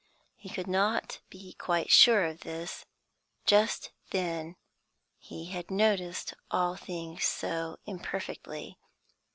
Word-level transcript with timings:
He 0.35 0.49
could 0.49 0.65
not 0.65 1.19
be 1.29 1.53
quite 1.53 1.91
sure 1.91 2.25
of 2.25 2.39
this; 2.39 2.87
just 3.45 3.91
then 4.09 4.55
he 5.19 5.51
had 5.51 5.69
noticed 5.69 6.33
all 6.49 6.75
things 6.75 7.23
so 7.25 7.77
imperfectly. 7.85 8.79